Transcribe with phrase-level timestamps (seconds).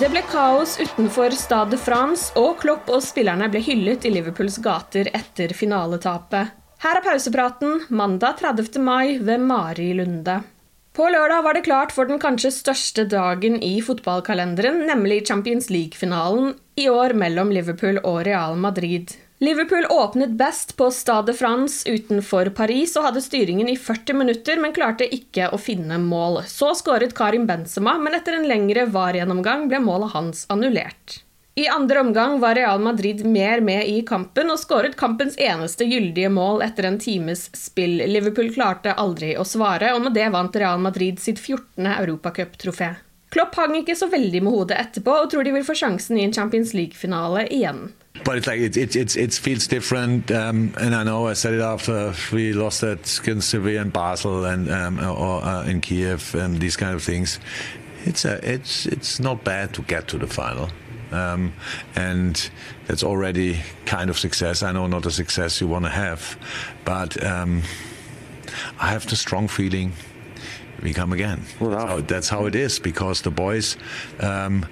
[0.00, 5.10] Det ble kaos utenfor Stade France, og Klopp og spillerne ble hyllet i Liverpools gater
[5.12, 6.54] etter finaletapet.
[6.80, 8.80] Her er pausepraten mandag 30.
[8.80, 10.38] mai ved Mari Lunde.
[10.96, 16.54] På lørdag var det klart for den kanskje største dagen i fotballkalenderen, nemlig Champions League-finalen
[16.80, 19.12] i år mellom Liverpool og Real Madrid.
[19.42, 24.74] Liverpool åpnet best på Stade France utenfor Paris og hadde styringen i 40 minutter, men
[24.76, 26.42] klarte ikke å finne mål.
[26.44, 31.22] Så skåret Karim Benzema, men etter en lengre VAR-gjennomgang ble målet hans annullert.
[31.56, 36.28] I andre omgang var Real Madrid mer med i kampen og skåret kampens eneste gyldige
[36.28, 37.96] mål etter en times spill.
[38.12, 41.88] Liverpool klarte aldri å svare, og med det vant Real Madrid sitt 14.
[41.96, 42.90] europacuptrofé.
[43.32, 46.28] Klopp hang ikke så veldig med hodet etterpå og tror de vil få sjansen i
[46.28, 47.86] en Champions League-finale igjen.
[48.24, 51.54] But it's like it it it, it feels different, um, and I know I said
[51.54, 56.34] it after we lost at against Sevilla and Basel and um, or uh, in Kiev
[56.34, 57.38] and these kind of things.
[58.04, 60.70] It's a it's it's not bad to get to the final.
[61.12, 61.52] Um,
[61.96, 62.50] and
[62.86, 64.62] that's already kind of success.
[64.62, 66.38] I know not a success you want to have,
[66.84, 67.62] but um,
[68.78, 69.92] I have the strong feeling
[70.82, 71.42] we come again.
[71.58, 73.76] Well, that's, how, that's how it is because the boys
[74.20, 74.66] um,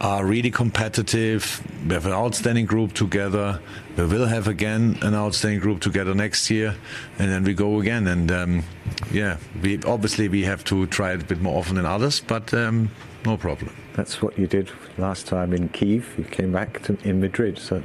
[0.00, 1.62] are really competitive.
[1.86, 3.60] We have an outstanding group together.
[3.96, 6.76] We will have again an outstanding group together next year,
[7.18, 8.06] and then we go again.
[8.06, 8.62] And um,
[9.10, 12.52] yeah, we obviously we have to try it a bit more often than others, but
[12.54, 12.90] um,
[13.24, 13.74] no problem.
[13.94, 16.14] That's what you did last time in Kiev.
[16.16, 17.58] You came back to, in Madrid.
[17.58, 17.82] So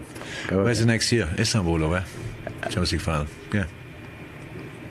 [0.49, 1.29] Where's the next year?
[1.39, 2.05] Istanbul or where?
[2.63, 3.27] Champions League final.
[3.51, 3.65] Yeah.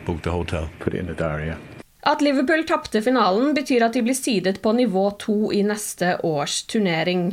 [0.05, 0.69] Book the hotel.
[0.81, 1.47] Put it in the diary.
[1.47, 1.59] Yeah.
[2.03, 6.63] At Liverpool tapte finalen, betyr at de blir sidet på nivå to i neste års
[6.67, 7.29] turnering.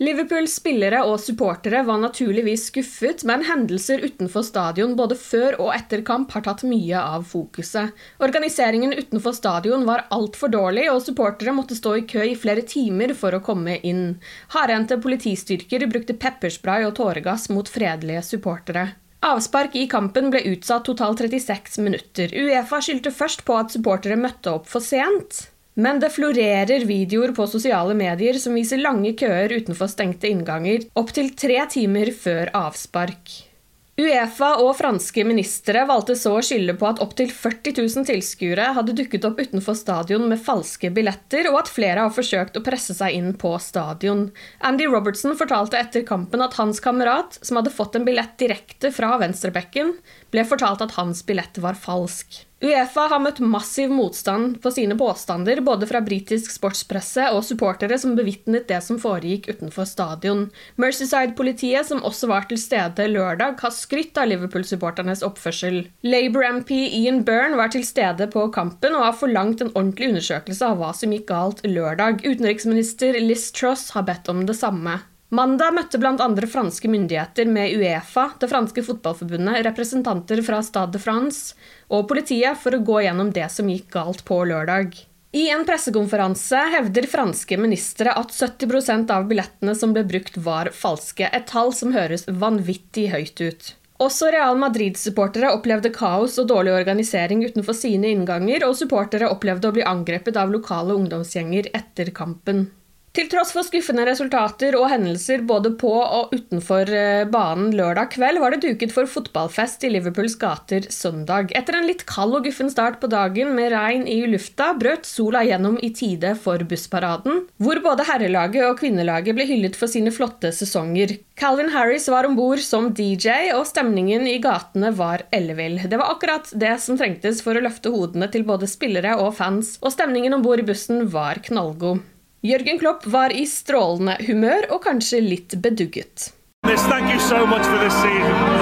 [0.00, 6.00] Liverpools spillere og supportere var naturligvis skuffet, men hendelser utenfor stadion både før og etter
[6.08, 7.92] kamp har tatt mye av fokuset.
[8.24, 13.12] Organiseringen utenfor stadion var altfor dårlig, og supportere måtte stå i kø i flere timer
[13.12, 14.14] for å komme inn.
[14.56, 18.88] Hardhendte politistyrker brukte pepperspray og tåregass mot fredelige supportere.
[19.20, 22.32] Avspark i kampen ble utsatt totalt 36 minutter.
[22.32, 25.42] Uefa skyldte først på at supportere møtte opp for sent.
[25.80, 31.30] Men det florerer videoer på sosiale medier som viser lange køer utenfor stengte innganger, opptil
[31.36, 33.49] tre timer før avspark.
[33.98, 38.94] Uefa og franske ministre valgte så å skylde på at opptil 40 000 tilskuere hadde
[38.96, 43.18] dukket opp utenfor stadion med falske billetter, og at flere har forsøkt å presse seg
[43.18, 44.28] inn på stadion.
[44.64, 49.16] Andy Robertson fortalte etter kampen at hans kamerat, som hadde fått en billett direkte fra
[49.20, 49.96] venstrebekken,
[50.30, 52.44] ble fortalt at hans billett var falsk.
[52.60, 58.12] Uefa har møtt massiv motstand på sine påstander, både fra britisk sportspresse og supportere som
[58.18, 60.42] bevitnet det som foregikk utenfor stadion.
[60.76, 65.86] Mercyside-politiet, som også var til stede lørdag, har skrytt av Liverpool-supporternes oppførsel.
[66.04, 70.82] Labour-MP Ian Byrne var til stede på kampen og har forlangt en ordentlig undersøkelse av
[70.82, 72.20] hva som gikk galt lørdag.
[72.28, 75.00] Utenriksminister Liz Truss har bedt om det samme.
[75.30, 76.26] Mandag møtte bl.a.
[76.50, 81.54] franske myndigheter med Uefa, det franske fotballforbundet, representanter fra Stade de France
[81.86, 84.96] og politiet for å gå gjennom det som gikk galt på lørdag.
[85.30, 91.30] I en pressekonferanse hevder franske ministre at 70% av billettene som ble brukt, var falske,
[91.30, 93.70] et tall som høres vanvittig høyt ut.
[94.02, 99.78] Også Real Madrid-supportere opplevde kaos og dårlig organisering utenfor sine innganger, og supportere opplevde å
[99.78, 102.66] bli angrepet av lokale ungdomsgjenger etter kampen.
[103.10, 108.38] Til tross for skuffende resultater og hendelser både på og utenfor eh, banen lørdag kveld,
[108.38, 111.50] var det duket for fotballfest i Liverpools gater søndag.
[111.58, 115.42] Etter en litt kald og guffen start på dagen med regn i lufta, brøt sola
[115.42, 120.54] gjennom i tide for bussparaden, hvor både herrelaget og kvinnelaget ble hyllet for sine flotte
[120.54, 121.16] sesonger.
[121.34, 125.80] Calvin Harris var om bord som DJ, og stemningen i gatene var ellevill.
[125.82, 129.80] Det var akkurat det som trengtes for å løfte hodene til både spillere og fans,
[129.82, 132.06] og stemningen om bord i bussen var knallgod.
[132.42, 136.30] Jørgen Klopp var i strålende humør og kanskje litt bedugget.
[136.64, 138.60] Thank you so much for this season.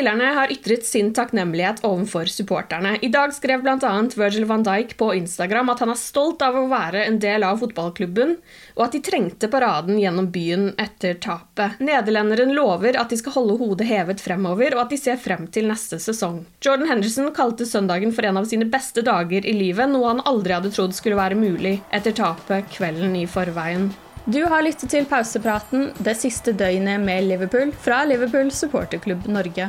[0.00, 2.94] Spillerne har ytret sin takknemlighet overfor supporterne.
[3.04, 3.90] I dag skrev bl.a.
[4.16, 7.58] Virgil van Dijk på Instagram at han er stolt av å være en del av
[7.60, 8.32] fotballklubben,
[8.78, 11.76] og at de trengte paraden gjennom byen etter tapet.
[11.84, 15.68] Nederlenderen lover at de skal holde hodet hevet fremover, og at de ser frem til
[15.68, 16.46] neste sesong.
[16.64, 20.56] Jordan Henderson kalte søndagen for en av sine beste dager i livet, noe han aldri
[20.56, 23.90] hadde trodd skulle være mulig etter tapet kvelden i forveien.
[24.24, 29.68] Du har lyttet til pausepraten det siste døgnet med Liverpool fra Liverpool supporterklubb Norge.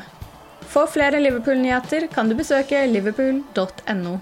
[0.72, 4.20] For flere Liverpool-nyheter kan du besøke liverpool.no.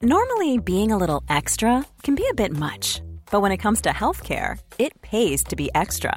[0.00, 3.90] Normally, being a little extra can be a bit much, but when it comes to
[3.90, 6.16] healthcare, it pays to be extra.